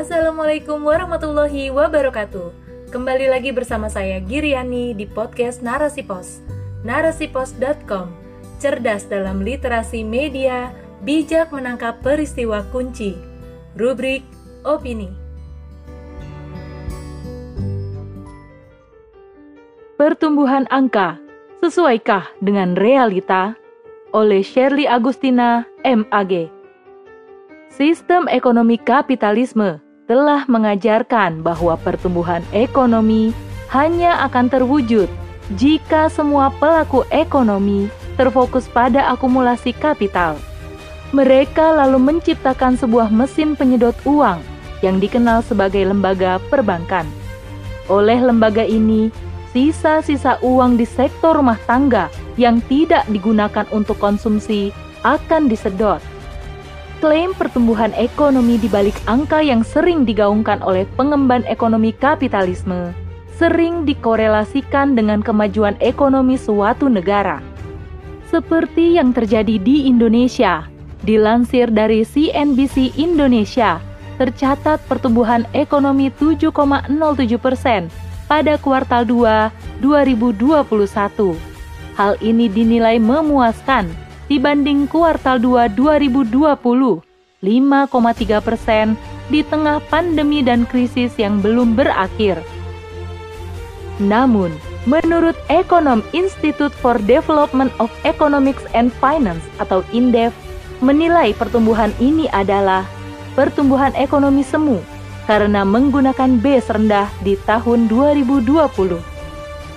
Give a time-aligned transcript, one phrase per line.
[0.00, 2.56] Assalamualaikum warahmatullahi wabarakatuh.
[2.88, 6.40] Kembali lagi bersama saya Giriani di podcast Narasi Pos.
[6.88, 8.08] Narasipos.com.
[8.56, 10.72] Cerdas dalam literasi media,
[11.04, 13.12] bijak menangkap peristiwa kunci.
[13.76, 14.24] Rubrik
[14.64, 15.12] opini.
[20.00, 21.20] Pertumbuhan angka
[21.60, 23.52] sesuaikah dengan realita?
[24.16, 26.48] Oleh Shirley Agustina, MAG.
[27.68, 33.30] Sistem ekonomi kapitalisme telah mengajarkan bahwa pertumbuhan ekonomi
[33.70, 35.06] hanya akan terwujud
[35.54, 37.86] jika semua pelaku ekonomi
[38.18, 40.34] terfokus pada akumulasi kapital.
[41.14, 44.42] Mereka lalu menciptakan sebuah mesin penyedot uang
[44.82, 47.06] yang dikenal sebagai lembaga perbankan.
[47.86, 49.14] Oleh lembaga ini,
[49.54, 54.74] sisa-sisa uang di sektor rumah tangga yang tidak digunakan untuk konsumsi
[55.06, 56.02] akan disedot.
[57.00, 62.92] Klaim pertumbuhan ekonomi di balik angka yang sering digaungkan oleh pengemban ekonomi kapitalisme
[63.40, 67.40] sering dikorelasikan dengan kemajuan ekonomi suatu negara.
[68.28, 70.68] Seperti yang terjadi di Indonesia,
[71.00, 73.80] dilansir dari CNBC Indonesia,
[74.20, 76.52] tercatat pertumbuhan ekonomi 7,07
[77.40, 77.88] persen
[78.28, 81.32] pada kuartal 2 2021.
[81.96, 83.88] Hal ini dinilai memuaskan
[84.30, 86.30] dibanding kuartal 2 2020,
[87.42, 88.94] 5,3 persen
[89.26, 92.38] di tengah pandemi dan krisis yang belum berakhir.
[93.98, 94.54] Namun,
[94.86, 100.30] menurut ekonom Institute for Development of Economics and Finance atau INDEF,
[100.80, 102.86] menilai pertumbuhan ini adalah
[103.34, 104.80] pertumbuhan ekonomi semu
[105.28, 108.96] karena menggunakan base rendah di tahun 2020.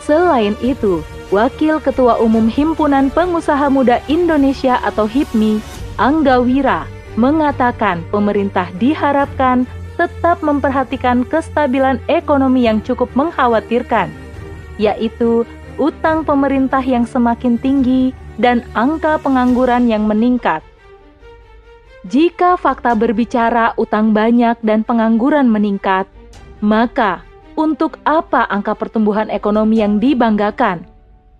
[0.00, 5.58] Selain itu, Wakil Ketua Umum Himpunan Pengusaha Muda Indonesia atau HIPMI,
[5.98, 6.86] Angga Wira,
[7.18, 9.66] mengatakan pemerintah diharapkan
[9.98, 14.06] tetap memperhatikan kestabilan ekonomi yang cukup mengkhawatirkan,
[14.78, 15.42] yaitu
[15.82, 20.62] utang pemerintah yang semakin tinggi dan angka pengangguran yang meningkat.
[22.06, 26.06] Jika fakta berbicara utang banyak dan pengangguran meningkat,
[26.62, 27.26] maka
[27.58, 30.95] untuk apa angka pertumbuhan ekonomi yang dibanggakan?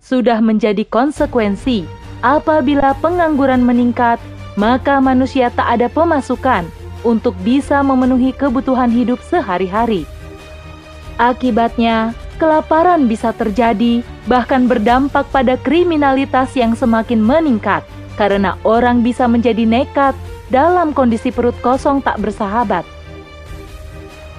[0.00, 1.84] Sudah menjadi konsekuensi
[2.24, 4.16] apabila pengangguran meningkat,
[4.56, 6.64] maka manusia tak ada pemasukan
[7.04, 10.08] untuk bisa memenuhi kebutuhan hidup sehari-hari.
[11.20, 17.84] Akibatnya, kelaparan bisa terjadi, bahkan berdampak pada kriminalitas yang semakin meningkat
[18.16, 20.16] karena orang bisa menjadi nekat
[20.48, 22.88] dalam kondisi perut kosong tak bersahabat.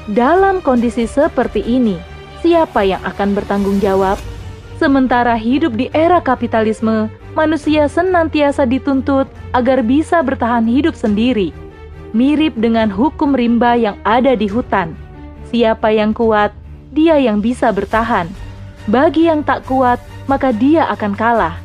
[0.09, 2.01] Dalam kondisi seperti ini,
[2.41, 4.17] siapa yang akan bertanggung jawab?
[4.81, 7.05] Sementara hidup di era kapitalisme,
[7.37, 11.53] manusia senantiasa dituntut agar bisa bertahan hidup sendiri.
[12.17, 14.97] Mirip dengan hukum rimba yang ada di hutan.
[15.53, 16.49] Siapa yang kuat,
[16.89, 18.25] dia yang bisa bertahan.
[18.89, 21.61] Bagi yang tak kuat, maka dia akan kalah.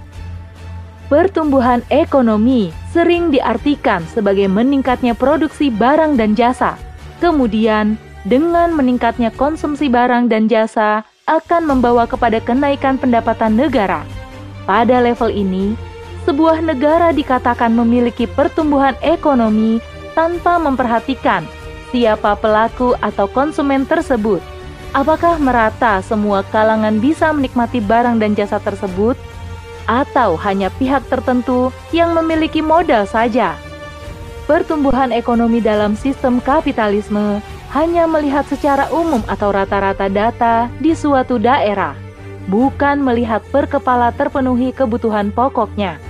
[1.09, 6.77] Pertumbuhan ekonomi sering diartikan sebagai meningkatnya produksi barang dan jasa.
[7.25, 7.97] Kemudian,
[8.28, 14.03] dengan meningkatnya konsumsi barang dan jasa akan membawa kepada kenaikan pendapatan negara.
[14.67, 15.75] Pada level ini,
[16.27, 19.79] sebuah negara dikatakan memiliki pertumbuhan ekonomi
[20.15, 21.47] tanpa memperhatikan
[21.95, 24.43] siapa pelaku atau konsumen tersebut.
[24.95, 29.15] Apakah merata semua kalangan bisa menikmati barang dan jasa tersebut?
[29.87, 33.55] atau hanya pihak tertentu yang memiliki modal saja.
[34.47, 37.43] Pertumbuhan ekonomi dalam sistem kapitalisme
[37.77, 41.93] hanya melihat secara umum atau rata-rata data di suatu daerah,
[42.49, 46.01] bukan melihat per kepala terpenuhi kebutuhan pokoknya.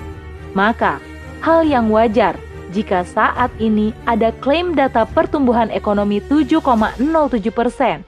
[0.54, 1.02] Maka,
[1.42, 2.38] hal yang wajar
[2.70, 7.02] jika saat ini ada klaim data pertumbuhan ekonomi 7,07
[7.50, 8.06] persen,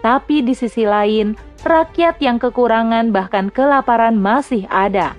[0.00, 5.12] tapi di sisi lain rakyat yang kekurangan bahkan kelaparan masih ada.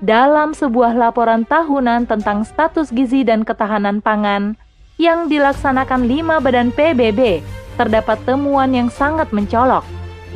[0.00, 4.56] Dalam sebuah laporan tahunan tentang status gizi dan ketahanan pangan
[5.00, 7.40] yang dilaksanakan lima badan PBB,
[7.80, 9.80] terdapat temuan yang sangat mencolok,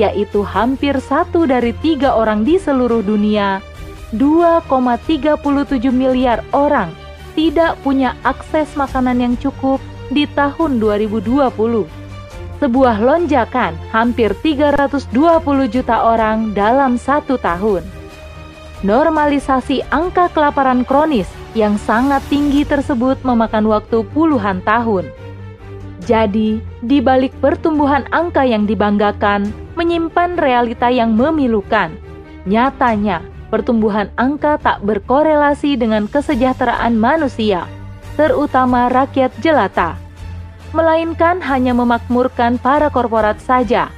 [0.01, 3.61] yaitu hampir satu dari tiga orang di seluruh dunia,
[4.17, 5.37] 2,37
[5.93, 6.89] miliar orang
[7.37, 12.05] tidak punya akses makanan yang cukup di tahun 2020
[12.63, 15.13] sebuah lonjakan hampir 320
[15.69, 17.83] juta orang dalam satu tahun.
[18.83, 25.07] Normalisasi angka kelaparan kronis yang sangat tinggi tersebut memakan waktu puluhan tahun.
[26.05, 29.49] Jadi, di balik pertumbuhan angka yang dibanggakan,
[29.79, 31.95] menyimpan realita yang memilukan.
[32.45, 37.65] Nyatanya, pertumbuhan angka tak berkorelasi dengan kesejahteraan manusia,
[38.19, 40.05] terutama rakyat jelata
[40.75, 43.89] melainkan hanya memakmurkan para korporat saja.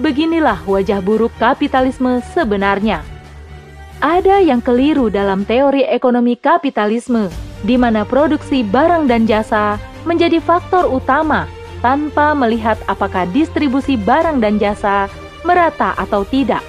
[0.00, 3.04] Beginilah wajah buruk kapitalisme sebenarnya.
[4.02, 7.30] Ada yang keliru dalam teori ekonomi kapitalisme,
[7.62, 11.46] di mana produksi barang dan jasa menjadi faktor utama
[11.86, 15.06] tanpa melihat apakah distribusi barang dan jasa
[15.46, 16.66] merata atau tidak.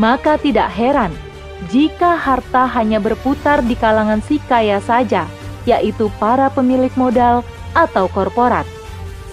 [0.00, 1.12] Maka tidak heran
[1.68, 5.28] jika harta hanya berputar di kalangan si kaya saja,
[5.68, 7.44] yaitu para pemilik modal
[7.76, 8.64] atau korporat.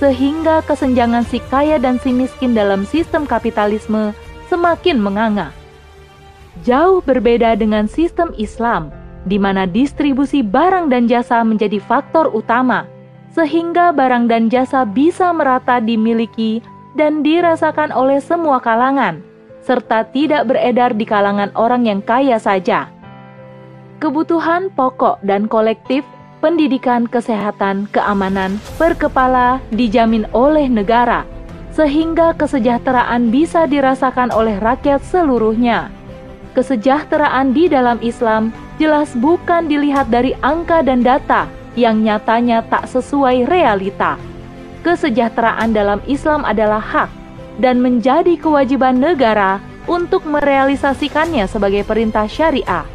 [0.03, 4.11] Sehingga kesenjangan si kaya dan si miskin dalam sistem kapitalisme
[4.51, 5.60] semakin menganga.
[6.59, 8.91] Jauh berbeda dengan sistem Islam,
[9.23, 12.83] di mana distribusi barang dan jasa menjadi faktor utama,
[13.31, 16.59] sehingga barang dan jasa bisa merata dimiliki
[16.99, 19.23] dan dirasakan oleh semua kalangan,
[19.63, 22.91] serta tidak beredar di kalangan orang yang kaya saja.
[24.03, 26.03] Kebutuhan pokok dan kolektif,
[26.43, 31.23] pendidikan, kesehatan, keamanan, perkepala dijamin oleh negara,
[31.71, 36.00] sehingga kesejahteraan bisa dirasakan oleh rakyat seluruhnya
[36.53, 41.47] kesejahteraan di dalam Islam jelas bukan dilihat dari angka dan data
[41.79, 44.19] yang nyatanya tak sesuai realita.
[44.81, 47.09] Kesejahteraan dalam Islam adalah hak
[47.61, 52.85] dan menjadi kewajiban negara untuk merealisasikannya sebagai perintah syariah.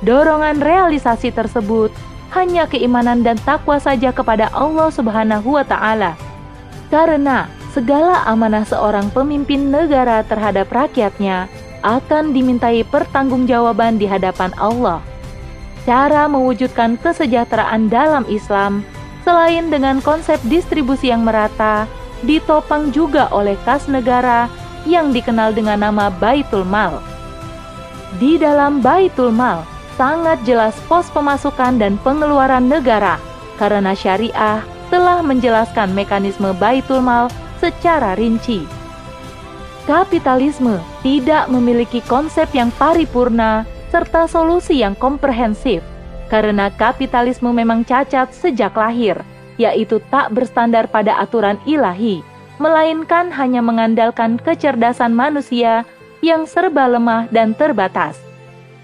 [0.00, 1.90] Dorongan realisasi tersebut
[2.32, 6.14] hanya keimanan dan takwa saja kepada Allah Subhanahu wa taala.
[6.88, 11.48] Karena segala amanah seorang pemimpin negara terhadap rakyatnya
[11.82, 15.02] akan dimintai pertanggungjawaban di hadapan Allah.
[15.88, 18.84] Cara mewujudkan kesejahteraan dalam Islam,
[19.24, 21.88] selain dengan konsep distribusi yang merata,
[22.24, 24.50] ditopang juga oleh kas negara
[24.84, 27.00] yang dikenal dengan nama Baitul Mal.
[28.20, 29.64] Di dalam Baitul Mal,
[29.98, 33.18] sangat jelas pos pemasukan dan pengeluaran negara
[33.58, 37.28] karena syariah telah menjelaskan mekanisme Baitul Mal
[37.58, 38.77] secara rinci
[39.88, 45.80] kapitalisme tidak memiliki konsep yang paripurna serta solusi yang komprehensif,
[46.28, 49.16] karena kapitalisme memang cacat sejak lahir,
[49.56, 52.20] yaitu tak berstandar pada aturan ilahi,
[52.60, 55.88] melainkan hanya mengandalkan kecerdasan manusia
[56.20, 58.20] yang serba lemah dan terbatas.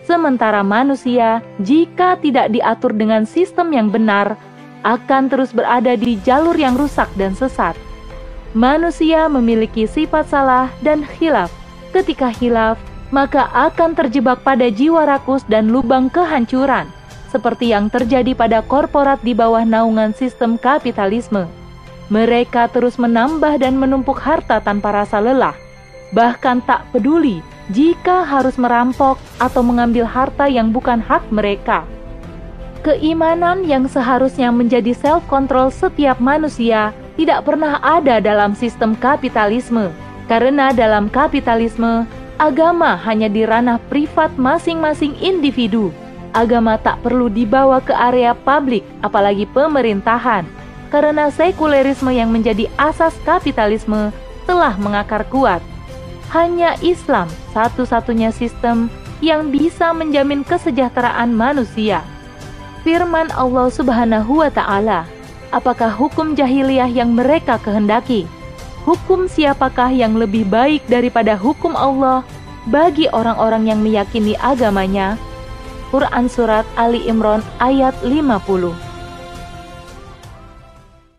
[0.08, 4.40] Sementara manusia, jika tidak diatur dengan sistem yang benar,
[4.88, 7.76] akan terus berada di jalur yang rusak dan sesat
[8.54, 11.50] manusia memiliki sifat salah dan khilaf.
[11.90, 12.78] Ketika khilaf,
[13.10, 16.86] maka akan terjebak pada jiwa rakus dan lubang kehancuran,
[17.30, 21.46] seperti yang terjadi pada korporat di bawah naungan sistem kapitalisme.
[22.10, 25.54] Mereka terus menambah dan menumpuk harta tanpa rasa lelah,
[26.14, 27.42] bahkan tak peduli
[27.74, 31.82] jika harus merampok atau mengambil harta yang bukan hak mereka.
[32.84, 39.90] Keimanan yang seharusnya menjadi self-control setiap manusia tidak pernah ada dalam sistem kapitalisme,
[40.26, 42.06] karena dalam kapitalisme
[42.42, 45.94] agama hanya di ranah privat masing-masing individu.
[46.34, 50.42] Agama tak perlu dibawa ke area publik, apalagi pemerintahan,
[50.90, 54.10] karena sekulerisme yang menjadi asas kapitalisme
[54.42, 55.62] telah mengakar kuat.
[56.34, 58.90] Hanya Islam satu-satunya sistem
[59.22, 62.02] yang bisa menjamin kesejahteraan manusia.
[62.82, 65.13] Firman Allah Subhanahu wa Ta'ala
[65.54, 68.26] apakah hukum jahiliyah yang mereka kehendaki?
[68.82, 72.26] Hukum siapakah yang lebih baik daripada hukum Allah
[72.66, 75.14] bagi orang-orang yang meyakini agamanya?
[75.94, 78.93] Quran Surat Ali Imran ayat 50